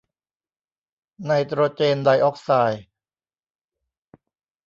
[1.25, 2.83] ไนโตรเจนไดออกไซด์